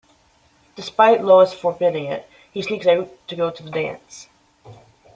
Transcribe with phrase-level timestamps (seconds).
[0.75, 4.29] Despite Lois forbidding it, he sneaks out to go to the dance.